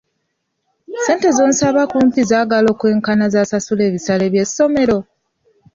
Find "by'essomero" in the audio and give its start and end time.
4.33-4.97